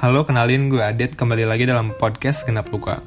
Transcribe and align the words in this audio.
Halo, 0.00 0.24
kenalin 0.24 0.72
gue 0.72 0.80
Adit, 0.80 1.12
kembali 1.12 1.44
lagi 1.44 1.68
dalam 1.68 1.92
podcast 1.92 2.48
Genap 2.48 2.72
Luka. 2.72 3.04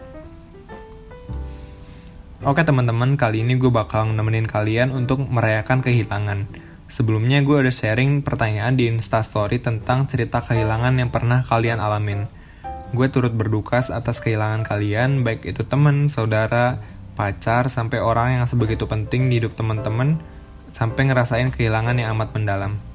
Oke 2.45 2.61
teman-teman, 2.61 3.17
kali 3.17 3.41
ini 3.41 3.57
gue 3.57 3.73
bakal 3.73 4.13
nemenin 4.13 4.45
kalian 4.45 4.93
untuk 4.93 5.25
merayakan 5.25 5.81
kehilangan. 5.81 6.45
Sebelumnya 6.85 7.41
gue 7.41 7.65
udah 7.65 7.73
sharing 7.73 8.21
pertanyaan 8.21 8.77
di 8.77 8.85
Instastory 8.85 9.57
tentang 9.57 10.05
cerita 10.05 10.45
kehilangan 10.45 10.93
yang 11.01 11.09
pernah 11.09 11.41
kalian 11.41 11.81
alamin. 11.81 12.29
Gue 12.93 13.09
turut 13.09 13.33
berduka 13.33 13.81
atas 13.81 14.21
kehilangan 14.21 14.61
kalian, 14.61 15.25
baik 15.25 15.49
itu 15.49 15.65
temen, 15.65 16.13
saudara, 16.13 16.77
pacar, 17.17 17.73
sampai 17.73 18.05
orang 18.05 18.37
yang 18.37 18.45
sebegitu 18.45 18.85
penting 18.85 19.33
di 19.33 19.41
hidup 19.41 19.57
teman-teman, 19.57 20.21
sampai 20.77 21.09
ngerasain 21.09 21.49
kehilangan 21.49 21.97
yang 21.97 22.13
amat 22.13 22.37
mendalam 22.37 22.92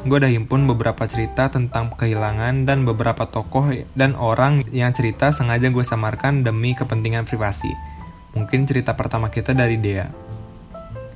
gue 0.00 0.16
udah 0.16 0.32
himpun 0.32 0.64
beberapa 0.64 1.04
cerita 1.04 1.52
tentang 1.52 1.92
kehilangan 1.92 2.64
dan 2.64 2.88
beberapa 2.88 3.28
tokoh 3.28 3.68
dan 3.92 4.16
orang 4.16 4.64
yang 4.72 4.96
cerita 4.96 5.28
sengaja 5.28 5.68
gue 5.68 5.84
samarkan 5.84 6.40
demi 6.40 6.72
kepentingan 6.72 7.28
privasi. 7.28 7.68
Mungkin 8.32 8.64
cerita 8.64 8.96
pertama 8.96 9.28
kita 9.28 9.52
dari 9.52 9.76
Dea. 9.76 10.08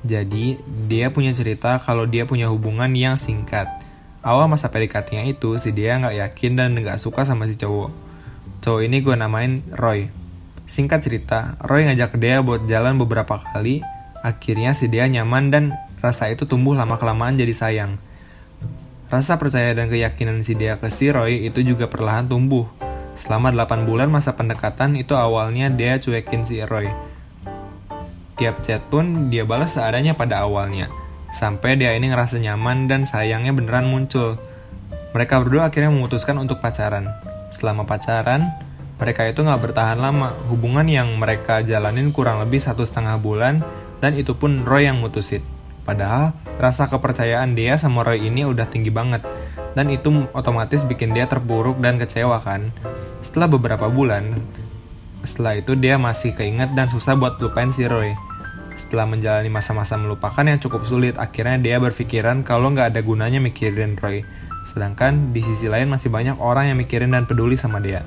Jadi, 0.04 0.60
dia 0.84 1.08
punya 1.08 1.32
cerita 1.32 1.80
kalau 1.80 2.04
dia 2.04 2.28
punya 2.28 2.52
hubungan 2.52 2.92
yang 2.92 3.16
singkat. 3.16 3.64
Awal 4.20 4.52
masa 4.52 4.68
pdkt 4.68 5.16
itu, 5.32 5.56
si 5.56 5.72
Dea 5.72 5.96
nggak 5.96 6.16
yakin 6.20 6.52
dan 6.52 6.76
nggak 6.76 7.00
suka 7.00 7.24
sama 7.24 7.48
si 7.48 7.56
cowok. 7.56 7.88
Cowok 8.60 8.80
ini 8.84 9.00
gue 9.00 9.16
namain 9.16 9.64
Roy. 9.72 10.12
Singkat 10.68 11.00
cerita, 11.00 11.56
Roy 11.64 11.88
ngajak 11.88 12.20
Dea 12.20 12.44
buat 12.44 12.68
jalan 12.68 13.00
beberapa 13.00 13.40
kali. 13.40 13.80
Akhirnya 14.20 14.76
si 14.76 14.92
Dea 14.92 15.08
nyaman 15.08 15.48
dan 15.48 15.64
rasa 16.04 16.28
itu 16.28 16.44
tumbuh 16.44 16.76
lama-kelamaan 16.76 17.40
jadi 17.40 17.56
sayang 17.56 17.96
Rasa 19.12 19.36
percaya 19.36 19.76
dan 19.76 19.92
keyakinan 19.92 20.40
si 20.42 20.56
Dea 20.56 20.80
ke 20.80 20.88
si 20.88 21.12
Roy 21.12 21.46
itu 21.46 21.60
juga 21.60 21.86
perlahan 21.86 22.26
tumbuh. 22.26 22.66
Selama 23.14 23.54
8 23.54 23.86
bulan 23.86 24.10
masa 24.10 24.34
pendekatan 24.34 24.98
itu 24.98 25.14
awalnya 25.14 25.70
dia 25.70 26.02
cuekin 26.02 26.42
si 26.42 26.58
Roy. 26.64 26.90
Tiap 28.34 28.66
chat 28.66 28.82
pun 28.90 29.30
dia 29.30 29.46
balas 29.46 29.78
seadanya 29.78 30.18
pada 30.18 30.42
awalnya. 30.42 30.90
Sampai 31.30 31.78
dia 31.78 31.94
ini 31.94 32.10
ngerasa 32.10 32.42
nyaman 32.42 32.90
dan 32.90 33.06
sayangnya 33.06 33.54
beneran 33.54 33.86
muncul. 33.86 34.34
Mereka 35.14 35.46
berdua 35.46 35.70
akhirnya 35.70 35.94
memutuskan 35.94 36.42
untuk 36.42 36.58
pacaran. 36.58 37.14
Selama 37.54 37.86
pacaran, 37.86 38.50
mereka 38.98 39.30
itu 39.30 39.46
nggak 39.46 39.62
bertahan 39.70 39.98
lama. 40.02 40.34
Hubungan 40.50 40.90
yang 40.90 41.14
mereka 41.14 41.62
jalanin 41.62 42.10
kurang 42.10 42.42
lebih 42.42 42.58
satu 42.58 42.82
setengah 42.82 43.14
bulan, 43.22 43.62
dan 44.02 44.18
itu 44.18 44.34
pun 44.34 44.66
Roy 44.66 44.90
yang 44.90 44.98
mutusin. 44.98 45.53
Padahal 45.84 46.32
rasa 46.56 46.88
kepercayaan 46.88 47.52
dia 47.52 47.76
sama 47.76 48.00
Roy 48.00 48.32
ini 48.32 48.48
udah 48.48 48.64
tinggi 48.64 48.88
banget 48.88 49.20
dan 49.76 49.92
itu 49.92 50.24
otomatis 50.32 50.80
bikin 50.88 51.12
dia 51.12 51.28
terpuruk 51.28 51.76
dan 51.84 52.00
kecewa 52.00 52.40
kan. 52.40 52.72
Setelah 53.20 53.52
beberapa 53.52 53.86
bulan, 53.92 54.32
setelah 55.28 55.60
itu 55.60 55.76
dia 55.76 56.00
masih 56.00 56.32
keinget 56.32 56.72
dan 56.72 56.88
susah 56.88 57.20
buat 57.20 57.36
lupain 57.36 57.68
si 57.68 57.84
Roy. 57.84 58.16
Setelah 58.80 59.06
menjalani 59.06 59.52
masa-masa 59.52 59.94
melupakan 60.00 60.42
yang 60.42 60.58
cukup 60.58 60.88
sulit, 60.88 61.14
akhirnya 61.20 61.60
dia 61.60 61.76
berpikiran 61.78 62.42
kalau 62.42 62.72
nggak 62.72 62.96
ada 62.96 63.00
gunanya 63.04 63.38
mikirin 63.38 64.00
Roy. 64.00 64.24
Sedangkan 64.72 65.36
di 65.36 65.44
sisi 65.44 65.68
lain 65.68 65.92
masih 65.92 66.08
banyak 66.08 66.40
orang 66.40 66.72
yang 66.72 66.78
mikirin 66.80 67.12
dan 67.12 67.28
peduli 67.28 67.60
sama 67.60 67.78
dia. 67.78 68.02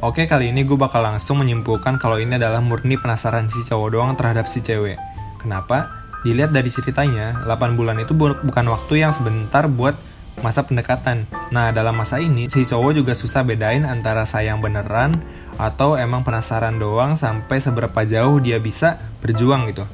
Oke, 0.00 0.24
kali 0.24 0.48
ini 0.48 0.64
gue 0.64 0.80
bakal 0.80 1.04
langsung 1.04 1.44
menyimpulkan 1.44 2.00
kalau 2.00 2.16
ini 2.16 2.40
adalah 2.40 2.64
murni 2.64 2.96
penasaran 2.96 3.52
si 3.52 3.60
cowok 3.60 3.88
doang 3.92 4.12
terhadap 4.16 4.48
si 4.48 4.64
cewek 4.64 4.96
Kenapa? 5.40 6.04
Dilihat 6.20 6.52
dari 6.52 6.68
ceritanya, 6.68 7.42
8 7.48 7.80
bulan 7.80 7.96
itu 8.00 8.12
bukan 8.16 8.66
waktu 8.68 9.00
yang 9.00 9.12
sebentar 9.16 9.64
buat 9.66 9.96
masa 10.44 10.64
pendekatan. 10.64 11.24
Nah, 11.48 11.72
dalam 11.72 11.96
masa 11.96 12.20
ini, 12.20 12.48
si 12.52 12.64
cowok 12.64 12.92
juga 12.96 13.12
susah 13.16 13.44
bedain 13.44 13.88
antara 13.88 14.28
sayang 14.28 14.60
beneran 14.60 15.16
atau 15.60 15.96
emang 15.96 16.24
penasaran 16.24 16.76
doang 16.80 17.16
sampai 17.16 17.60
seberapa 17.60 18.04
jauh 18.04 18.40
dia 18.40 18.56
bisa 18.60 19.00
berjuang 19.20 19.68
gitu. 19.72 19.84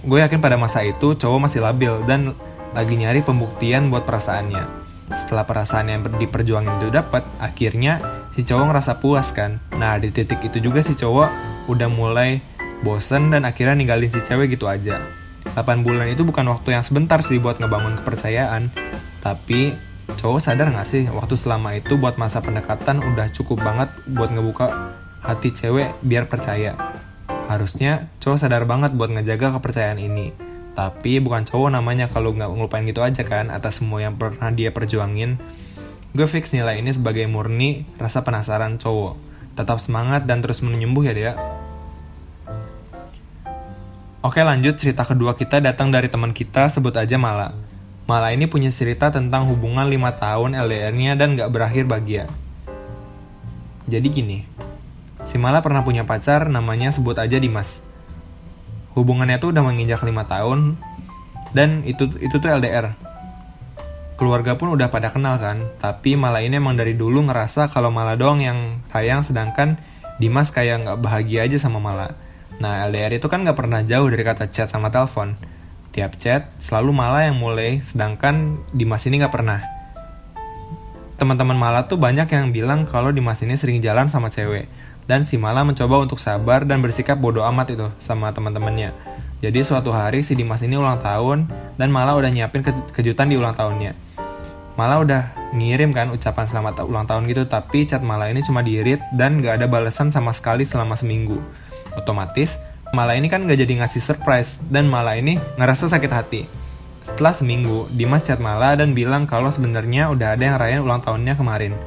Gue 0.00 0.24
yakin 0.24 0.40
pada 0.40 0.56
masa 0.56 0.80
itu 0.84 1.12
cowok 1.12 1.48
masih 1.48 1.60
labil 1.60 1.92
dan 2.08 2.32
lagi 2.72 2.96
nyari 2.96 3.20
pembuktian 3.20 3.92
buat 3.92 4.08
perasaannya. 4.08 4.80
Setelah 5.12 5.44
perasaan 5.44 5.92
yang 5.92 6.00
diperjuangin 6.06 6.80
itu 6.80 6.88
dapat, 6.88 7.26
akhirnya 7.36 8.00
si 8.32 8.46
cowok 8.46 8.72
ngerasa 8.72 8.92
puas 9.02 9.28
kan. 9.36 9.60
Nah, 9.76 10.00
di 10.00 10.08
titik 10.08 10.40
itu 10.40 10.56
juga 10.62 10.80
si 10.80 10.96
cowok 10.96 11.28
udah 11.68 11.88
mulai 11.92 12.40
bosen 12.80 13.32
dan 13.32 13.44
akhirnya 13.44 13.76
ninggalin 13.76 14.10
si 14.10 14.20
cewek 14.24 14.56
gitu 14.56 14.68
aja. 14.68 15.00
8 15.56 15.82
bulan 15.82 16.12
itu 16.12 16.22
bukan 16.22 16.46
waktu 16.52 16.76
yang 16.76 16.84
sebentar 16.84 17.20
sih 17.24 17.40
buat 17.40 17.58
ngebangun 17.58 17.98
kepercayaan, 18.00 18.70
tapi 19.24 19.74
cowok 20.20 20.40
sadar 20.42 20.68
gak 20.74 20.88
sih 20.90 21.06
waktu 21.08 21.34
selama 21.38 21.78
itu 21.78 21.94
buat 21.96 22.18
masa 22.18 22.42
pendekatan 22.42 23.02
udah 23.02 23.30
cukup 23.30 23.62
banget 23.62 23.88
buat 24.10 24.30
ngebuka 24.30 24.66
hati 25.20 25.52
cewek 25.52 25.96
biar 26.04 26.26
percaya. 26.26 26.76
Harusnya 27.50 28.08
cowok 28.22 28.38
sadar 28.38 28.62
banget 28.64 28.94
buat 28.94 29.10
ngejaga 29.10 29.58
kepercayaan 29.58 29.98
ini. 29.98 30.30
Tapi 30.70 31.18
bukan 31.18 31.44
cowok 31.44 31.74
namanya 31.74 32.06
kalau 32.08 32.30
nggak 32.30 32.46
ngelupain 32.46 32.86
gitu 32.86 33.02
aja 33.02 33.26
kan 33.26 33.50
atas 33.50 33.82
semua 33.82 34.00
yang 34.06 34.14
pernah 34.14 34.54
dia 34.54 34.70
perjuangin. 34.70 35.36
Gue 36.14 36.26
fix 36.30 36.54
nilai 36.54 36.78
ini 36.78 36.94
sebagai 36.94 37.26
murni 37.26 37.86
rasa 37.98 38.22
penasaran 38.22 38.78
cowok. 38.78 39.18
Tetap 39.58 39.82
semangat 39.82 40.30
dan 40.30 40.40
terus 40.40 40.62
menyembuh 40.62 41.04
ya 41.10 41.14
dia. 41.14 41.32
Oke 44.20 44.44
lanjut 44.44 44.76
cerita 44.76 45.00
kedua 45.08 45.32
kita 45.32 45.64
datang 45.64 45.88
dari 45.88 46.04
teman 46.12 46.36
kita 46.36 46.68
sebut 46.68 46.92
aja 46.92 47.16
Mala. 47.16 47.56
Mala 48.04 48.36
ini 48.36 48.44
punya 48.44 48.68
cerita 48.68 49.08
tentang 49.08 49.48
hubungan 49.48 49.88
5 49.88 49.96
tahun 49.96 50.50
LDR-nya 50.60 51.16
dan 51.16 51.40
gak 51.40 51.48
berakhir 51.48 51.88
bahagia. 51.88 52.28
Jadi 53.88 54.08
gini, 54.12 54.44
si 55.24 55.40
Mala 55.40 55.64
pernah 55.64 55.80
punya 55.80 56.04
pacar 56.04 56.52
namanya 56.52 56.92
sebut 56.92 57.16
aja 57.16 57.40
Dimas. 57.40 57.80
Hubungannya 58.92 59.40
tuh 59.40 59.56
udah 59.56 59.64
menginjak 59.64 60.04
5 60.04 60.12
tahun 60.12 60.76
dan 61.56 61.80
itu 61.88 62.12
itu 62.20 62.36
tuh 62.36 62.52
LDR. 62.52 62.92
Keluarga 64.20 64.52
pun 64.60 64.76
udah 64.76 64.92
pada 64.92 65.08
kenal 65.08 65.40
kan, 65.40 65.64
tapi 65.80 66.12
Mala 66.20 66.44
ini 66.44 66.60
emang 66.60 66.76
dari 66.76 66.92
dulu 66.92 67.24
ngerasa 67.24 67.72
kalau 67.72 67.88
Mala 67.88 68.20
doang 68.20 68.44
yang 68.44 68.84
sayang 68.92 69.24
sedangkan 69.24 69.80
Dimas 70.20 70.52
kayak 70.52 70.84
gak 70.84 71.00
bahagia 71.00 71.48
aja 71.48 71.56
sama 71.56 71.80
Mala 71.80 72.28
Nah, 72.60 72.84
LDR 72.84 73.16
itu 73.16 73.24
kan 73.32 73.40
gak 73.40 73.56
pernah 73.56 73.80
jauh 73.80 74.04
dari 74.12 74.20
kata 74.20 74.52
chat 74.52 74.68
sama 74.68 74.92
telepon. 74.92 75.32
Tiap 75.96 76.20
chat, 76.20 76.52
selalu 76.60 76.92
Mala 76.92 77.24
yang 77.24 77.40
mulai, 77.40 77.80
sedangkan 77.88 78.60
Dimas 78.70 79.02
ini 79.08 79.16
gak 79.16 79.32
pernah. 79.32 79.64
Teman-teman 81.16 81.56
Mala 81.56 81.88
tuh 81.88 81.96
banyak 81.96 82.28
yang 82.28 82.52
bilang 82.52 82.84
kalau 82.84 83.16
Dimas 83.16 83.40
ini 83.40 83.56
sering 83.56 83.80
jalan 83.80 84.12
sama 84.12 84.28
cewek. 84.28 84.68
Dan 85.08 85.24
si 85.24 85.40
Mala 85.40 85.64
mencoba 85.64 86.04
untuk 86.04 86.20
sabar 86.20 86.68
dan 86.68 86.84
bersikap 86.84 87.16
bodoh 87.16 87.42
amat 87.48 87.72
itu 87.72 87.88
sama 87.98 88.30
teman-temannya. 88.30 88.92
Jadi 89.40 89.64
suatu 89.64 89.88
hari 89.90 90.20
si 90.20 90.36
Dimas 90.36 90.60
ini 90.60 90.76
ulang 90.76 91.00
tahun 91.00 91.48
dan 91.80 91.88
Mala 91.88 92.12
udah 92.12 92.28
nyiapin 92.28 92.60
ke 92.60 92.76
kejutan 92.92 93.32
di 93.32 93.40
ulang 93.40 93.56
tahunnya. 93.56 93.96
Mala 94.76 95.00
udah 95.00 95.52
ngirim 95.56 95.96
kan 95.96 96.12
ucapan 96.12 96.44
selamat 96.44 96.84
ulang 96.84 97.08
tahun 97.08 97.24
gitu, 97.24 97.48
tapi 97.48 97.88
chat 97.88 98.04
Mala 98.04 98.28
ini 98.28 98.44
cuma 98.44 98.60
diirit 98.60 99.00
dan 99.16 99.40
gak 99.40 99.64
ada 99.64 99.66
balasan 99.66 100.12
sama 100.12 100.36
sekali 100.36 100.68
selama 100.68 100.92
seminggu. 100.94 101.40
Otomatis, 101.98 102.58
Mala 102.90 103.14
ini 103.14 103.30
kan 103.30 103.46
gak 103.46 103.54
jadi 103.54 103.78
ngasih 103.78 104.02
surprise, 104.02 104.58
dan 104.66 104.90
Mala 104.90 105.14
ini 105.14 105.38
ngerasa 105.54 105.86
sakit 105.86 106.10
hati. 106.10 106.42
Setelah 107.06 107.30
seminggu, 107.30 107.86
Dimas 107.94 108.26
chat 108.26 108.42
Mala 108.42 108.74
dan 108.74 108.98
bilang 108.98 109.30
kalau 109.30 109.46
sebenarnya 109.54 110.10
udah 110.10 110.34
ada 110.34 110.42
yang 110.42 110.56
rayain 110.58 110.82
ulang 110.82 110.98
tahunnya 110.98 111.38
kemarin. 111.38 111.78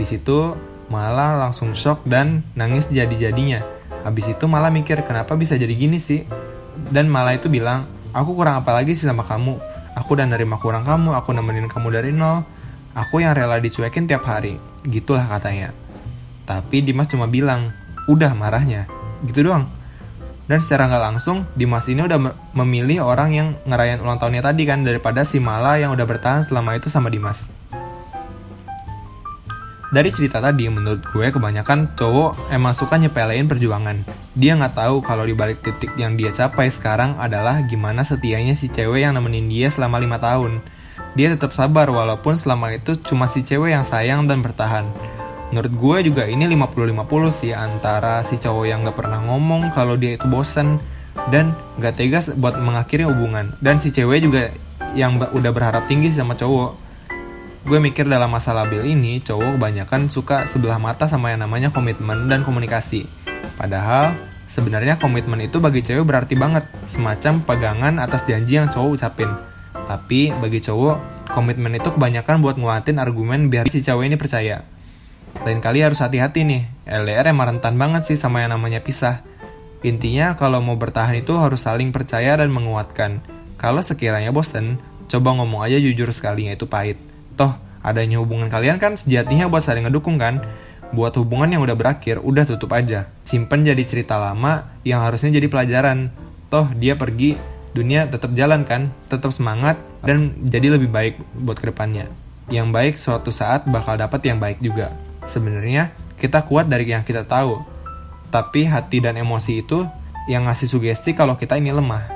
Di 0.00 0.08
situ, 0.08 0.56
Mala 0.88 1.36
langsung 1.36 1.76
shock 1.76 2.08
dan 2.08 2.40
nangis 2.56 2.88
jadi-jadinya. 2.88 3.60
Habis 4.08 4.32
itu 4.32 4.48
Mala 4.48 4.72
mikir 4.72 5.04
kenapa 5.04 5.36
bisa 5.36 5.60
jadi 5.60 5.76
gini 5.76 6.00
sih? 6.00 6.24
Dan 6.88 7.12
Mala 7.12 7.36
itu 7.36 7.52
bilang, 7.52 7.84
aku 8.16 8.32
kurang 8.32 8.64
apa 8.64 8.72
lagi 8.72 8.96
sih 8.96 9.04
sama 9.04 9.28
kamu? 9.28 9.60
Aku 9.92 10.16
udah 10.16 10.24
nerima 10.24 10.56
kurang 10.56 10.88
kamu, 10.88 11.12
aku 11.20 11.36
nemenin 11.36 11.68
kamu 11.68 11.88
dari 11.92 12.16
nol. 12.16 12.48
Aku 12.96 13.20
yang 13.20 13.36
rela 13.36 13.60
dicuekin 13.60 14.08
tiap 14.08 14.24
hari. 14.24 14.56
Gitulah 14.88 15.28
katanya. 15.28 15.76
Tapi 16.48 16.80
Dimas 16.80 17.12
cuma 17.12 17.28
bilang, 17.28 17.76
udah 18.08 18.32
marahnya 18.32 18.88
gitu 19.24 19.48
doang. 19.48 19.64
Dan 20.46 20.62
secara 20.62 20.86
nggak 20.86 21.04
langsung 21.10 21.42
Dimas 21.58 21.90
ini 21.90 22.06
udah 22.06 22.18
memilih 22.54 23.02
orang 23.02 23.30
yang 23.34 23.48
ngerayain 23.66 23.98
ulang 23.98 24.22
tahunnya 24.22 24.46
tadi 24.46 24.62
kan 24.62 24.86
daripada 24.86 25.26
si 25.26 25.42
Mala 25.42 25.74
yang 25.74 25.90
udah 25.90 26.06
bertahan 26.06 26.46
selama 26.46 26.78
itu 26.78 26.86
sama 26.86 27.10
Dimas. 27.10 27.50
Dari 29.86 30.10
cerita 30.10 30.42
tadi 30.42 30.66
menurut 30.66 31.02
gue 31.14 31.30
kebanyakan 31.30 31.94
cowok 31.94 32.50
emang 32.50 32.74
suka 32.74 32.98
nyepelein 32.98 33.46
perjuangan. 33.46 34.02
Dia 34.34 34.58
nggak 34.58 34.74
tahu 34.74 34.98
kalau 35.02 35.22
di 35.22 35.34
balik 35.34 35.62
titik 35.62 35.94
yang 35.94 36.18
dia 36.18 36.34
capai 36.34 36.70
sekarang 36.74 37.18
adalah 37.22 37.62
gimana 37.66 38.02
setianya 38.02 38.58
si 38.58 38.66
cewek 38.66 39.06
yang 39.06 39.14
nemenin 39.14 39.46
dia 39.46 39.70
selama 39.70 40.02
lima 40.02 40.18
tahun. 40.18 40.62
Dia 41.14 41.34
tetap 41.34 41.54
sabar 41.54 41.86
walaupun 41.90 42.34
selama 42.34 42.74
itu 42.74 42.98
cuma 43.02 43.30
si 43.30 43.46
cewek 43.46 43.72
yang 43.72 43.86
sayang 43.86 44.26
dan 44.26 44.42
bertahan 44.42 44.90
menurut 45.54 45.72
gue 45.72 45.96
juga 46.10 46.26
ini 46.26 46.50
50-50 46.50 47.06
sih 47.30 47.52
antara 47.54 48.22
si 48.26 48.40
cowok 48.40 48.64
yang 48.66 48.82
gak 48.82 48.98
pernah 48.98 49.22
ngomong 49.22 49.70
kalau 49.76 49.94
dia 49.94 50.18
itu 50.18 50.26
bosen 50.26 50.78
dan 51.30 51.54
gak 51.78 51.96
tegas 51.98 52.34
buat 52.34 52.58
mengakhiri 52.58 53.06
hubungan 53.06 53.54
dan 53.62 53.78
si 53.78 53.94
cewek 53.94 54.26
juga 54.26 54.50
yang 54.98 55.20
udah 55.20 55.52
berharap 55.52 55.86
tinggi 55.86 56.10
sama 56.10 56.34
cowok 56.34 56.86
gue 57.66 57.82
mikir 57.82 58.06
dalam 58.06 58.30
masa 58.30 58.54
labil 58.54 58.78
ini, 58.86 59.18
cowok 59.18 59.58
kebanyakan 59.58 60.06
suka 60.06 60.46
sebelah 60.46 60.78
mata 60.78 61.10
sama 61.10 61.34
yang 61.34 61.42
namanya 61.42 61.74
komitmen 61.74 62.30
dan 62.30 62.46
komunikasi. 62.46 63.10
Padahal, 63.58 64.14
sebenarnya 64.46 65.02
komitmen 65.02 65.42
itu 65.42 65.58
bagi 65.58 65.82
cewek 65.82 66.06
berarti 66.06 66.38
banget, 66.38 66.62
semacam 66.86 67.42
pegangan 67.42 67.98
atas 67.98 68.22
janji 68.22 68.62
yang 68.62 68.70
cowok 68.70 69.02
ucapin. 69.02 69.34
Tapi, 69.74 70.30
bagi 70.38 70.62
cowok, 70.62 71.26
komitmen 71.34 71.74
itu 71.74 71.90
kebanyakan 71.90 72.38
buat 72.38 72.54
nguatin 72.54 73.02
argumen 73.02 73.50
biar 73.50 73.66
si 73.66 73.82
cewek 73.82 74.14
ini 74.14 74.14
percaya. 74.14 74.62
Lain 75.44 75.60
kali 75.60 75.84
harus 75.84 76.00
hati-hati 76.00 76.46
nih, 76.46 76.62
LDR 76.86 77.34
emang 77.34 77.52
rentan 77.52 77.74
banget 77.76 78.08
sih 78.08 78.18
sama 78.18 78.46
yang 78.46 78.54
namanya 78.54 78.80
pisah. 78.80 79.26
Intinya, 79.84 80.34
kalau 80.38 80.62
mau 80.64 80.78
bertahan 80.78 81.20
itu 81.20 81.36
harus 81.36 81.62
saling 81.66 81.92
percaya 81.92 82.38
dan 82.38 82.48
menguatkan. 82.48 83.20
Kalau 83.60 83.84
sekiranya 83.84 84.32
bosen, 84.32 84.80
coba 85.06 85.36
ngomong 85.36 85.62
aja 85.62 85.76
jujur 85.76 86.08
sekali, 86.10 86.48
itu 86.48 86.64
pahit. 86.66 86.96
Toh, 87.36 87.54
adanya 87.84 88.18
hubungan 88.18 88.48
kalian 88.48 88.80
kan 88.80 88.96
sejatinya 88.96 89.46
buat 89.46 89.62
saling 89.62 89.86
ngedukung 89.86 90.16
kan? 90.16 90.42
Buat 90.90 91.18
hubungan 91.18 91.50
yang 91.50 91.62
udah 91.62 91.74
berakhir, 91.78 92.22
udah 92.22 92.46
tutup 92.46 92.74
aja. 92.74 93.10
Simpen 93.26 93.66
jadi 93.66 93.82
cerita 93.82 94.18
lama 94.18 94.70
yang 94.86 95.02
harusnya 95.02 95.34
jadi 95.34 95.46
pelajaran. 95.50 96.10
Toh, 96.50 96.70
dia 96.78 96.94
pergi, 96.94 97.34
dunia 97.74 98.06
tetap 98.06 98.34
jalan 98.34 98.62
kan? 98.62 98.94
Tetap 99.10 99.30
semangat, 99.34 99.78
dan 100.02 100.34
jadi 100.46 100.78
lebih 100.78 100.90
baik 100.90 101.14
buat 101.42 101.58
ke 101.58 101.70
depannya. 101.70 102.06
Yang 102.46 102.68
baik 102.70 102.94
suatu 103.02 103.30
saat 103.34 103.66
bakal 103.66 103.98
dapat 103.98 104.22
yang 104.22 104.38
baik 104.38 104.62
juga. 104.62 104.94
Sebenarnya, 105.26 105.92
kita 106.16 106.46
kuat 106.46 106.70
dari 106.70 106.88
yang 106.88 107.04
kita 107.04 107.26
tahu. 107.26 107.60
Tapi 108.30 108.66
hati 108.66 108.98
dan 109.04 109.20
emosi 109.20 109.62
itu 109.62 109.86
yang 110.26 110.50
ngasih 110.50 110.66
sugesti 110.66 111.14
kalau 111.14 111.38
kita 111.38 111.58
ini 111.58 111.70
lemah. 111.70 112.10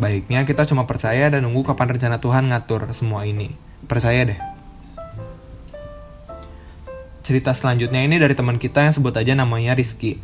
Baiknya 0.00 0.48
kita 0.48 0.64
cuma 0.64 0.88
percaya 0.88 1.28
dan 1.28 1.44
nunggu 1.44 1.62
kapan 1.70 1.94
rencana 1.94 2.16
Tuhan 2.18 2.48
ngatur 2.50 2.88
semua 2.96 3.28
ini. 3.28 3.52
Percaya 3.84 4.24
deh. 4.26 4.40
Cerita 7.20 7.54
selanjutnya 7.54 8.02
ini 8.02 8.16
dari 8.18 8.34
teman 8.34 8.58
kita 8.58 8.88
yang 8.88 8.94
sebut 8.96 9.14
aja 9.14 9.36
namanya 9.36 9.76
Rizky. 9.76 10.18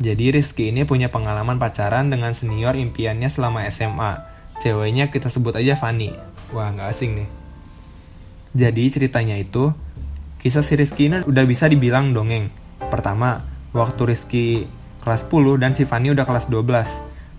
Jadi 0.00 0.32
Rizky 0.32 0.72
ini 0.72 0.86
punya 0.86 1.12
pengalaman 1.12 1.60
pacaran 1.60 2.08
dengan 2.08 2.32
senior 2.32 2.78
impiannya 2.78 3.28
selama 3.28 3.66
SMA. 3.68 4.24
Ceweknya 4.62 5.12
kita 5.12 5.28
sebut 5.28 5.52
aja 5.58 5.76
Fanny. 5.76 6.16
Wah, 6.54 6.72
nggak 6.72 6.88
asing 6.88 7.24
nih. 7.24 7.28
Jadi 8.56 8.84
ceritanya 8.88 9.36
itu, 9.36 9.74
kisah 10.40 10.64
si 10.64 10.74
Rizky 10.76 11.08
ini 11.08 11.24
udah 11.24 11.44
bisa 11.44 11.66
dibilang 11.66 12.12
dongeng. 12.12 12.52
Pertama, 12.90 13.44
waktu 13.72 14.02
Rizky 14.12 14.46
kelas 15.06 15.28
10 15.30 15.62
dan 15.62 15.72
si 15.76 15.86
Fanny 15.86 16.10
udah 16.10 16.26
kelas 16.26 16.50
12. 16.50 16.66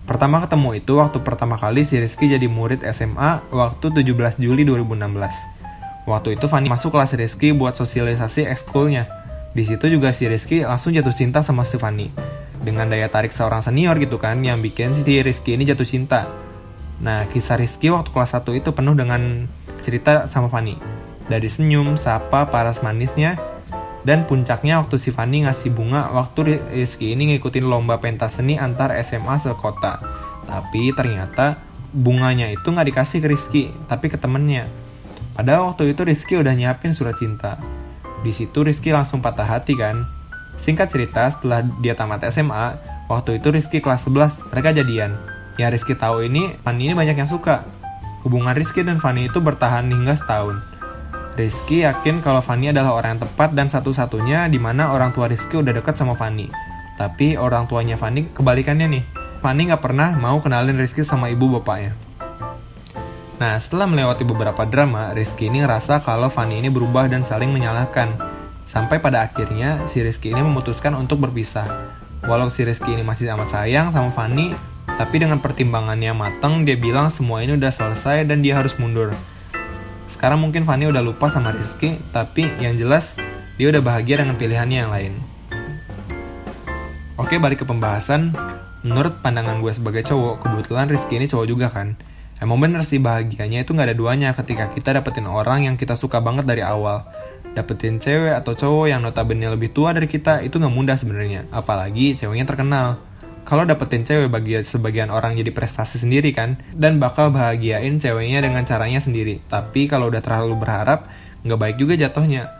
Pertama 0.08 0.40
ketemu 0.40 0.80
itu 0.80 0.96
waktu 0.96 1.20
pertama 1.20 1.60
kali 1.60 1.84
si 1.84 2.00
Rizky 2.00 2.32
jadi 2.32 2.48
murid 2.48 2.80
SMA 2.96 3.44
waktu 3.52 3.92
17 3.92 4.40
Juli 4.40 4.64
2016. 4.64 6.08
Waktu 6.08 6.40
itu 6.40 6.48
Fanny 6.48 6.72
masuk 6.72 6.96
kelas 6.96 7.12
Rizky 7.12 7.52
buat 7.52 7.76
sosialisasi 7.76 8.48
ekskulnya. 8.48 9.04
Di 9.52 9.68
situ 9.68 9.84
juga 9.92 10.16
si 10.16 10.24
Rizky 10.24 10.64
langsung 10.64 10.96
jatuh 10.96 11.12
cinta 11.12 11.44
sama 11.44 11.68
si 11.68 11.76
Fanny. 11.76 12.08
Dengan 12.64 12.88
daya 12.88 13.12
tarik 13.12 13.36
seorang 13.36 13.60
senior 13.60 14.00
gitu 14.00 14.16
kan, 14.16 14.40
yang 14.40 14.64
bikin 14.64 14.96
si 14.96 15.04
Rizky 15.04 15.60
ini 15.60 15.68
jatuh 15.68 15.84
cinta. 15.84 16.24
Nah, 17.04 17.28
kisah 17.28 17.60
Rizky 17.60 17.92
waktu 17.92 18.08
kelas 18.08 18.32
1 18.32 18.48
itu 18.56 18.72
penuh 18.72 18.96
dengan 18.96 19.44
cerita 19.84 20.24
sama 20.24 20.48
Fanny. 20.48 20.80
Dari 21.28 21.48
senyum, 21.52 22.00
sapa, 22.00 22.48
paras 22.48 22.80
manisnya, 22.80 23.36
dan 24.08 24.24
puncaknya 24.24 24.80
waktu 24.80 24.96
si 24.96 25.12
Fanny 25.12 25.44
ngasih 25.44 25.76
bunga 25.76 26.08
waktu 26.16 26.64
Rizky 26.72 27.12
ini 27.12 27.36
ngikutin 27.36 27.68
lomba 27.68 28.00
pentas 28.00 28.40
seni 28.40 28.56
antar 28.56 28.96
SMA 29.04 29.36
sekota. 29.36 30.00
Tapi 30.48 30.96
ternyata 30.96 31.60
bunganya 31.92 32.48
itu 32.48 32.64
nggak 32.64 32.88
dikasih 32.88 33.20
ke 33.20 33.28
Rizky, 33.28 33.62
tapi 33.84 34.08
ke 34.08 34.16
temennya. 34.16 34.64
Padahal 35.36 35.70
waktu 35.70 35.92
itu 35.92 36.02
Rizky 36.08 36.40
udah 36.40 36.56
nyiapin 36.56 36.96
surat 36.96 37.20
cinta. 37.20 37.60
Di 38.24 38.32
situ 38.32 38.64
Rizky 38.64 38.90
langsung 38.90 39.20
patah 39.20 39.44
hati 39.44 39.76
kan. 39.76 40.08
Singkat 40.58 40.88
cerita, 40.90 41.28
setelah 41.30 41.62
dia 41.78 41.94
tamat 41.94 42.24
SMA, 42.32 42.80
waktu 43.06 43.38
itu 43.38 43.52
Rizky 43.52 43.78
kelas 43.78 44.08
11, 44.08 44.48
mereka 44.50 44.74
jadian. 44.74 45.14
Yang 45.54 45.70
Rizky 45.78 45.94
tahu 45.94 46.26
ini, 46.26 46.56
Fanny 46.66 46.90
ini 46.90 46.94
banyak 46.98 47.14
yang 47.14 47.30
suka. 47.30 47.62
Hubungan 48.26 48.56
Rizky 48.56 48.82
dan 48.82 48.98
Fanny 48.98 49.30
itu 49.30 49.38
bertahan 49.38 49.86
hingga 49.86 50.18
setahun. 50.18 50.77
Rizky 51.38 51.86
yakin 51.86 52.18
kalau 52.18 52.42
Fanny 52.42 52.74
adalah 52.74 52.98
orang 52.98 53.14
yang 53.14 53.22
tepat 53.22 53.54
dan 53.54 53.70
satu-satunya 53.70 54.50
di 54.50 54.58
mana 54.58 54.90
orang 54.90 55.14
tua 55.14 55.30
Rizky 55.30 55.62
udah 55.62 55.70
dekat 55.70 55.94
sama 55.94 56.18
Fanny. 56.18 56.50
Tapi 56.98 57.38
orang 57.38 57.70
tuanya 57.70 57.94
Fanny 57.94 58.26
kebalikannya 58.34 58.90
nih. 58.90 59.04
Fanny 59.38 59.70
nggak 59.70 59.78
pernah 59.78 60.18
mau 60.18 60.42
kenalin 60.42 60.74
Rizky 60.74 61.06
sama 61.06 61.30
ibu 61.30 61.46
bapaknya. 61.46 61.94
Nah, 63.38 63.54
setelah 63.62 63.86
melewati 63.86 64.26
beberapa 64.26 64.66
drama, 64.66 65.14
Rizky 65.14 65.46
ini 65.46 65.62
ngerasa 65.62 66.02
kalau 66.02 66.26
Fanny 66.26 66.58
ini 66.58 66.74
berubah 66.74 67.06
dan 67.06 67.22
saling 67.22 67.54
menyalahkan. 67.54 68.18
Sampai 68.66 68.98
pada 68.98 69.22
akhirnya, 69.22 69.86
si 69.86 70.02
Rizky 70.02 70.34
ini 70.34 70.42
memutuskan 70.42 70.98
untuk 70.98 71.22
berpisah. 71.22 71.94
Walau 72.26 72.50
si 72.50 72.66
Rizky 72.66 72.98
ini 72.98 73.06
masih 73.06 73.30
amat 73.38 73.54
sayang 73.54 73.94
sama 73.94 74.10
Fanny, 74.10 74.58
tapi 74.98 75.22
dengan 75.22 75.38
pertimbangannya 75.38 76.10
matang, 76.18 76.66
dia 76.66 76.74
bilang 76.74 77.14
semua 77.14 77.46
ini 77.46 77.54
udah 77.54 77.70
selesai 77.70 78.26
dan 78.26 78.42
dia 78.42 78.58
harus 78.58 78.74
mundur. 78.74 79.14
Sekarang 80.08 80.40
mungkin 80.40 80.64
Fanny 80.64 80.88
udah 80.88 81.04
lupa 81.04 81.28
sama 81.28 81.52
Rizky, 81.52 82.00
tapi 82.10 82.48
yang 82.58 82.80
jelas 82.80 83.14
dia 83.60 83.68
udah 83.68 83.84
bahagia 83.84 84.24
dengan 84.24 84.40
pilihannya 84.40 84.78
yang 84.80 84.90
lain. 84.90 85.14
Oke, 87.20 87.36
balik 87.36 87.62
ke 87.62 87.66
pembahasan. 87.68 88.32
Menurut 88.80 89.20
pandangan 89.20 89.60
gue 89.60 89.70
sebagai 89.74 90.02
cowok, 90.08 90.42
kebetulan 90.42 90.88
Rizky 90.88 91.20
ini 91.20 91.28
cowok 91.28 91.46
juga 91.46 91.68
kan. 91.68 91.98
Emang 92.38 92.62
bener 92.62 92.86
sih 92.86 93.02
bahagianya 93.02 93.66
itu 93.66 93.74
gak 93.74 93.90
ada 93.90 93.98
duanya 93.98 94.30
ketika 94.30 94.70
kita 94.70 94.94
dapetin 94.94 95.26
orang 95.26 95.66
yang 95.66 95.74
kita 95.74 95.98
suka 95.98 96.22
banget 96.22 96.46
dari 96.46 96.62
awal. 96.62 97.02
Dapetin 97.58 97.98
cewek 97.98 98.38
atau 98.38 98.54
cowok 98.54 98.86
yang 98.94 99.02
notabene 99.02 99.50
lebih 99.50 99.74
tua 99.74 99.90
dari 99.90 100.06
kita 100.06 100.46
itu 100.46 100.62
gak 100.62 100.70
mudah 100.70 100.94
sebenarnya, 100.94 101.50
apalagi 101.50 102.14
ceweknya 102.14 102.46
terkenal. 102.46 103.02
Kalau 103.48 103.64
dapetin 103.64 104.04
cewek 104.04 104.28
bagi 104.28 104.60
sebagian 104.60 105.08
orang 105.08 105.32
jadi 105.40 105.48
prestasi 105.56 106.04
sendiri 106.04 106.36
kan, 106.36 106.60
dan 106.76 107.00
bakal 107.00 107.32
bahagiain 107.32 107.96
ceweknya 107.96 108.44
dengan 108.44 108.68
caranya 108.68 109.00
sendiri. 109.00 109.40
Tapi 109.48 109.88
kalau 109.88 110.12
udah 110.12 110.20
terlalu 110.20 110.52
berharap, 110.60 111.08
gak 111.48 111.56
baik 111.56 111.80
juga 111.80 111.96
jatuhnya. 111.96 112.52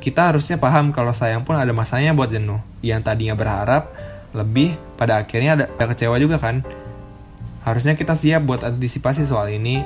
Kita 0.00 0.32
harusnya 0.32 0.56
paham 0.56 0.96
kalau 0.96 1.12
sayang 1.12 1.44
pun 1.44 1.60
ada 1.60 1.76
masanya 1.76 2.16
buat 2.16 2.32
jenuh. 2.32 2.64
Yang 2.80 3.04
tadinya 3.04 3.36
berharap, 3.36 3.92
lebih 4.32 4.80
pada 4.96 5.20
akhirnya 5.20 5.60
ada, 5.60 5.64
ada 5.76 5.86
kecewa 5.92 6.16
juga 6.16 6.40
kan 6.40 6.64
Harusnya 7.60 7.92
kita 7.92 8.16
siap 8.16 8.48
buat 8.48 8.64
antisipasi 8.64 9.28
soal 9.28 9.52
ini. 9.52 9.84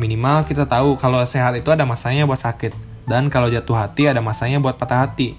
Minimal 0.00 0.48
kita 0.48 0.64
tahu 0.64 0.96
kalau 0.96 1.20
sehat 1.28 1.52
itu 1.60 1.68
ada 1.68 1.84
masanya 1.84 2.24
buat 2.24 2.40
sakit. 2.40 2.72
Dan 3.04 3.28
kalau 3.28 3.52
jatuh 3.52 3.76
hati 3.76 4.08
ada 4.08 4.24
masanya 4.24 4.56
buat 4.56 4.80
patah 4.80 5.04
hati. 5.04 5.36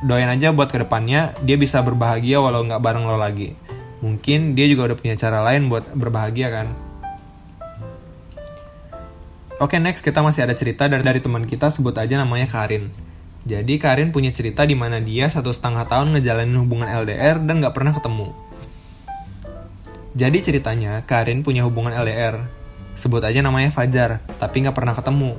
Doain 0.00 0.32
aja 0.32 0.48
buat 0.48 0.72
ke 0.72 0.80
depannya 0.80 1.36
dia 1.44 1.60
bisa 1.60 1.84
berbahagia 1.84 2.40
walau 2.40 2.64
nggak 2.64 2.80
bareng 2.80 3.04
lo 3.04 3.20
lagi. 3.20 3.52
Mungkin 4.00 4.56
dia 4.56 4.66
juga 4.68 4.92
udah 4.92 4.96
punya 4.96 5.16
cara 5.16 5.44
lain 5.44 5.68
buat 5.68 5.84
berbahagia 5.92 6.48
kan. 6.48 6.68
Oke 9.60 9.76
next 9.76 10.00
kita 10.00 10.24
masih 10.24 10.48
ada 10.48 10.56
cerita 10.56 10.88
dari, 10.88 11.04
dari 11.04 11.20
teman 11.20 11.44
kita 11.44 11.68
sebut 11.68 11.92
aja 11.92 12.16
namanya 12.16 12.48
Karin. 12.48 12.88
Jadi 13.44 13.76
Karin 13.76 14.08
punya 14.08 14.32
cerita 14.32 14.64
di 14.64 14.72
mana 14.72 15.00
dia 15.00 15.28
satu 15.28 15.52
setengah 15.52 15.84
tahun 15.84 16.16
ngejalanin 16.16 16.56
hubungan 16.60 16.88
LDR 16.88 17.40
dan 17.44 17.60
nggak 17.60 17.76
pernah 17.76 17.92
ketemu. 17.92 18.32
Jadi 20.10 20.38
ceritanya, 20.42 21.06
Karin 21.06 21.46
punya 21.46 21.62
hubungan 21.68 21.94
LDR. 21.94 22.40
Sebut 22.98 23.22
aja 23.22 23.40
namanya 23.40 23.70
Fajar, 23.70 24.20
tapi 24.42 24.64
nggak 24.64 24.76
pernah 24.76 24.92
ketemu. 24.92 25.38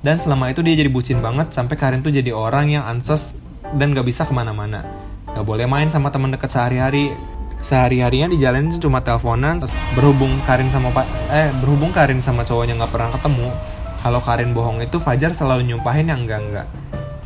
Dan 0.00 0.16
selama 0.16 0.48
itu 0.48 0.64
dia 0.64 0.76
jadi 0.76 0.88
bucin 0.88 1.20
banget 1.20 1.52
sampai 1.52 1.76
Karin 1.76 2.00
tuh 2.00 2.12
jadi 2.12 2.32
orang 2.32 2.72
yang 2.72 2.84
ansos 2.88 3.36
dan 3.76 3.92
gak 3.92 4.08
bisa 4.08 4.24
ke 4.24 4.32
mana-mana. 4.32 4.80
Gak 5.28 5.44
boleh 5.44 5.68
main 5.68 5.92
sama 5.92 6.08
teman 6.08 6.32
dekat 6.32 6.48
sehari-hari. 6.48 7.12
Sehari-harinya 7.60 8.32
di 8.32 8.40
jalan 8.40 8.72
cuma 8.80 9.04
teleponan. 9.04 9.60
Berhubung 9.92 10.40
Karin 10.48 10.72
sama 10.72 10.88
pak 10.92 11.06
eh 11.28 11.52
berhubung 11.60 11.92
Karin 11.92 12.24
sama 12.24 12.44
cowoknya 12.44 12.76
nggak 12.80 12.92
pernah 12.92 13.10
ketemu. 13.12 13.48
Kalau 14.00 14.20
Karin 14.24 14.56
bohong 14.56 14.80
itu 14.80 14.96
Fajar 14.96 15.36
selalu 15.36 15.68
nyumpahin 15.68 16.08
yang 16.08 16.24
enggak-enggak. 16.24 16.64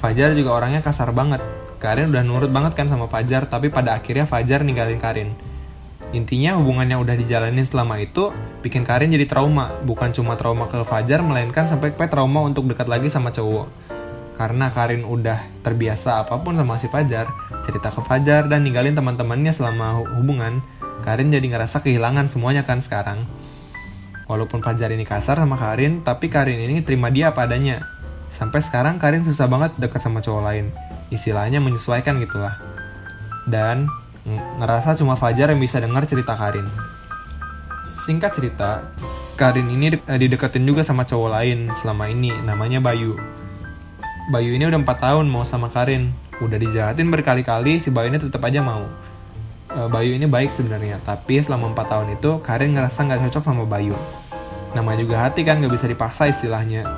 Fajar 0.02 0.34
juga 0.34 0.58
orangnya 0.58 0.82
kasar 0.82 1.14
banget. 1.14 1.38
Karin 1.78 2.10
udah 2.10 2.24
nurut 2.26 2.50
banget 2.50 2.74
kan 2.74 2.90
sama 2.90 3.06
Fajar, 3.06 3.46
tapi 3.46 3.70
pada 3.70 3.94
akhirnya 3.94 4.26
Fajar 4.26 4.66
ninggalin 4.66 4.98
Karin. 4.98 5.30
Intinya 6.14 6.54
hubungan 6.58 6.86
yang 6.86 7.02
udah 7.02 7.18
dijalanin 7.18 7.66
selama 7.66 7.98
itu 8.02 8.34
bikin 8.62 8.82
Karin 8.82 9.10
jadi 9.10 9.26
trauma. 9.26 9.70
Bukan 9.82 10.14
cuma 10.14 10.34
trauma 10.34 10.66
ke 10.66 10.82
Fajar, 10.82 11.22
melainkan 11.22 11.66
sampai 11.66 11.94
ke 11.94 12.06
trauma 12.10 12.42
untuk 12.42 12.66
dekat 12.66 12.90
lagi 12.90 13.06
sama 13.06 13.30
cowok. 13.30 13.83
Karena 14.34 14.70
Karin 14.74 15.06
udah 15.06 15.62
terbiasa 15.62 16.26
apa 16.26 16.42
pun 16.42 16.58
sama 16.58 16.74
si 16.82 16.90
Fajar, 16.90 17.30
cerita 17.62 17.94
ke 17.94 18.02
Fajar 18.02 18.50
dan 18.50 18.66
ninggalin 18.66 18.98
teman-temannya 18.98 19.54
selama 19.54 20.02
hubungan, 20.18 20.58
Karin 21.06 21.30
jadi 21.30 21.46
ngerasa 21.46 21.84
kehilangan 21.86 22.26
semuanya 22.26 22.66
kan 22.66 22.82
sekarang. 22.82 23.22
Walaupun 24.26 24.64
Fajar 24.64 24.90
ini 24.90 25.06
kasar 25.06 25.38
sama 25.38 25.54
Karin, 25.54 26.02
tapi 26.02 26.32
Karin 26.32 26.58
ini 26.58 26.82
terima 26.82 27.12
dia 27.14 27.30
apa 27.30 27.46
adanya. 27.46 27.86
Sampai 28.34 28.64
sekarang 28.64 28.98
Karin 28.98 29.22
susah 29.22 29.46
banget 29.46 29.78
dekat 29.78 30.02
sama 30.02 30.18
cowok 30.18 30.42
lain. 30.42 30.66
Istilahnya 31.14 31.62
menyesuaikan 31.62 32.18
gitulah. 32.18 32.58
Dan 33.46 33.86
ngerasa 34.58 34.96
cuma 34.98 35.14
Fajar 35.14 35.52
yang 35.52 35.60
bisa 35.60 35.78
dengar 35.78 36.08
cerita 36.08 36.34
Karin. 36.34 36.66
Singkat 38.02 38.32
cerita, 38.34 38.82
Karin 39.38 39.70
ini 39.70 39.94
eh, 39.94 40.18
dideketin 40.18 40.64
juga 40.64 40.82
sama 40.82 41.04
cowok 41.06 41.30
lain 41.30 41.58
selama 41.76 42.10
ini, 42.10 42.32
namanya 42.42 42.80
Bayu. 42.80 43.43
Bayu 44.24 44.56
ini 44.56 44.64
udah 44.64 44.80
4 44.80 44.88
tahun 45.04 45.26
mau 45.28 45.44
sama 45.44 45.68
Karin. 45.68 46.08
Udah 46.40 46.56
dijahatin 46.56 47.12
berkali-kali, 47.12 47.76
si 47.76 47.92
Bayu 47.92 48.08
ini 48.08 48.16
tetap 48.16 48.40
aja 48.40 48.64
mau. 48.64 48.88
E, 49.68 49.78
Bayu 49.92 50.16
ini 50.16 50.24
baik 50.24 50.48
sebenarnya, 50.48 50.96
tapi 51.04 51.44
selama 51.44 51.76
4 51.76 51.92
tahun 51.92 52.08
itu 52.16 52.40
Karin 52.40 52.72
ngerasa 52.72 53.04
nggak 53.04 53.20
cocok 53.28 53.42
sama 53.44 53.68
Bayu. 53.68 53.92
Nama 54.72 54.96
juga 54.96 55.28
hati 55.28 55.44
kan 55.44 55.60
nggak 55.60 55.76
bisa 55.76 55.84
dipaksa 55.84 56.24
istilahnya. 56.32 56.88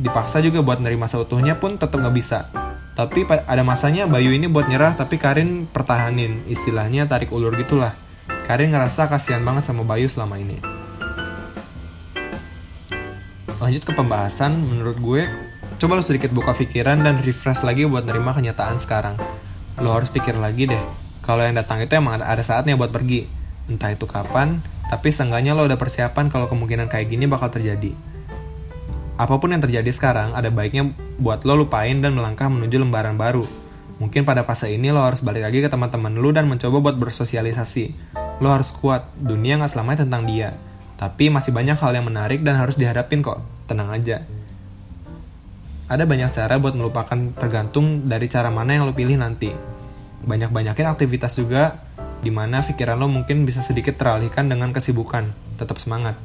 Dipaksa 0.00 0.40
juga 0.40 0.64
buat 0.64 0.80
nerima 0.80 1.04
seutuhnya 1.04 1.60
pun 1.60 1.76
tetap 1.76 2.00
nggak 2.00 2.16
bisa. 2.16 2.48
Tapi 2.96 3.28
ada 3.28 3.60
masanya 3.60 4.08
Bayu 4.08 4.32
ini 4.32 4.48
buat 4.48 4.72
nyerah 4.72 4.96
tapi 4.96 5.20
Karin 5.20 5.68
pertahanin, 5.68 6.48
istilahnya 6.48 7.04
tarik 7.04 7.28
ulur 7.28 7.52
gitulah. 7.60 7.92
Karin 8.48 8.72
ngerasa 8.72 9.04
kasihan 9.12 9.44
banget 9.44 9.68
sama 9.68 9.84
Bayu 9.84 10.08
selama 10.08 10.40
ini. 10.40 10.56
Lanjut 13.60 13.84
ke 13.84 13.92
pembahasan, 13.92 14.56
menurut 14.64 14.96
gue 14.96 15.22
Coba 15.78 15.94
lu 15.94 16.02
sedikit 16.02 16.34
buka 16.34 16.58
pikiran 16.58 17.06
dan 17.06 17.22
refresh 17.22 17.62
lagi 17.62 17.86
buat 17.86 18.02
nerima 18.02 18.34
kenyataan 18.34 18.82
sekarang. 18.82 19.14
Lo 19.78 19.94
harus 19.94 20.10
pikir 20.10 20.34
lagi 20.34 20.66
deh, 20.66 20.82
kalau 21.22 21.46
yang 21.46 21.54
datang 21.54 21.78
itu 21.78 21.94
emang 21.94 22.18
ada 22.18 22.42
saatnya 22.42 22.74
buat 22.74 22.90
pergi. 22.90 23.30
Entah 23.70 23.94
itu 23.94 24.02
kapan, 24.10 24.58
tapi 24.90 25.14
seenggaknya 25.14 25.54
lo 25.54 25.70
udah 25.70 25.78
persiapan 25.78 26.34
kalau 26.34 26.50
kemungkinan 26.50 26.90
kayak 26.90 27.14
gini 27.14 27.30
bakal 27.30 27.54
terjadi. 27.54 27.94
Apa 29.22 29.38
pun 29.38 29.54
yang 29.54 29.62
terjadi 29.62 29.86
sekarang, 29.94 30.34
ada 30.34 30.50
baiknya 30.50 30.90
buat 31.14 31.46
lo 31.46 31.62
lupain 31.62 32.02
dan 32.02 32.18
melangkah 32.18 32.50
menuju 32.50 32.82
lembaran 32.82 33.14
baru. 33.14 33.46
Mungkin 34.02 34.26
pada 34.26 34.42
fase 34.42 34.74
ini 34.74 34.90
lo 34.90 34.98
harus 34.98 35.22
balik 35.22 35.46
lagi 35.46 35.62
ke 35.62 35.70
teman-teman 35.70 36.10
lo 36.18 36.34
dan 36.34 36.50
mencoba 36.50 36.90
buat 36.90 36.98
bersosialisasi. 36.98 38.18
Lo 38.42 38.50
harus 38.50 38.74
kuat, 38.74 39.14
dunia 39.14 39.62
nggak 39.62 39.78
selamanya 39.78 40.02
tentang 40.02 40.26
dia. 40.26 40.58
Tapi 40.98 41.30
masih 41.30 41.54
banyak 41.54 41.78
hal 41.78 41.94
yang 41.94 42.10
menarik 42.10 42.42
dan 42.42 42.58
harus 42.58 42.74
dihadapin 42.74 43.22
kok, 43.22 43.38
tenang 43.70 43.94
aja 43.94 44.26
ada 45.88 46.04
banyak 46.04 46.30
cara 46.36 46.60
buat 46.60 46.76
melupakan 46.76 47.16
tergantung 47.32 48.04
dari 48.04 48.28
cara 48.28 48.52
mana 48.52 48.76
yang 48.76 48.84
lo 48.84 48.92
pilih 48.92 49.16
nanti. 49.16 49.48
Banyak-banyakin 50.22 50.84
aktivitas 50.84 51.40
juga 51.40 51.80
di 52.20 52.28
mana 52.28 52.60
pikiran 52.60 53.00
lo 53.00 53.08
mungkin 53.08 53.48
bisa 53.48 53.64
sedikit 53.64 53.96
teralihkan 53.96 54.52
dengan 54.52 54.76
kesibukan. 54.76 55.32
Tetap 55.56 55.80
semangat. 55.80 56.20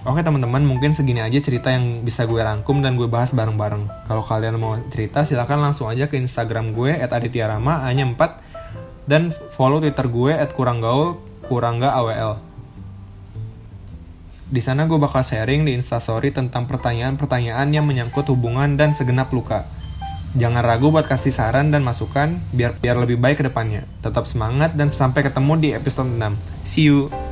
Oke 0.00 0.24
teman-teman, 0.24 0.64
mungkin 0.64 0.96
segini 0.96 1.20
aja 1.20 1.36
cerita 1.44 1.68
yang 1.68 2.00
bisa 2.00 2.24
gue 2.24 2.40
rangkum 2.40 2.80
dan 2.80 2.96
gue 2.96 3.04
bahas 3.04 3.36
bareng-bareng. 3.36 4.08
Kalau 4.08 4.24
kalian 4.24 4.56
mau 4.56 4.72
cerita, 4.88 5.28
silahkan 5.28 5.60
langsung 5.60 5.92
aja 5.92 6.08
ke 6.08 6.16
Instagram 6.16 6.72
gue 6.72 6.96
@adityarama 6.96 7.84
hanya 7.84 8.08
4 8.08 9.04
dan 9.04 9.28
follow 9.52 9.76
Twitter 9.76 10.08
gue 10.08 10.32
@kuranggaul 10.56 11.20
kurangga 11.52 11.92
awl. 11.92 12.49
Di 14.50 14.58
sana 14.58 14.90
gue 14.90 14.98
bakal 14.98 15.22
sharing 15.22 15.62
di 15.62 15.78
instastory 15.78 16.34
tentang 16.34 16.66
pertanyaan-pertanyaan 16.66 17.70
yang 17.70 17.86
menyangkut 17.86 18.26
hubungan 18.34 18.74
dan 18.74 18.90
segenap 18.90 19.30
luka. 19.30 19.70
Jangan 20.34 20.66
ragu 20.66 20.90
buat 20.90 21.06
kasih 21.06 21.30
saran 21.30 21.70
dan 21.70 21.86
masukan 21.86 22.42
biar 22.50 22.74
biar 22.82 22.98
lebih 22.98 23.22
baik 23.22 23.42
ke 23.42 23.44
depannya. 23.46 23.86
Tetap 24.02 24.26
semangat 24.26 24.74
dan 24.74 24.90
sampai 24.90 25.22
ketemu 25.22 25.54
di 25.54 25.68
episode 25.70 26.10
6. 26.10 26.34
See 26.66 26.90
you. 26.90 27.29